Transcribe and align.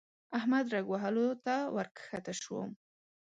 احمد 0.37 0.65
رګ 0.73 0.85
وهلو 0.89 1.27
ته 1.45 1.55
ورکښته 1.75 2.33
شو. 2.41 2.59